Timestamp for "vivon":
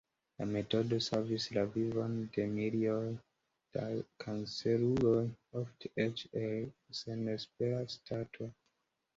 1.75-2.15